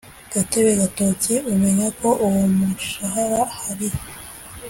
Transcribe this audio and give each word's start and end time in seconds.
gatebe 0.33 0.71
gatoki 0.81 1.33
umenye 1.53 1.87
ko 1.99 2.09
uwo 2.25 2.43
mushahara 2.55 3.41
hari 3.59 3.89